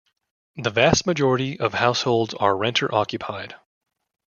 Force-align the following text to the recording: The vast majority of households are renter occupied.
The 0.55 0.71
vast 0.71 1.05
majority 1.05 1.59
of 1.59 1.75
households 1.75 2.33
are 2.33 2.57
renter 2.57 2.91
occupied. 2.91 3.53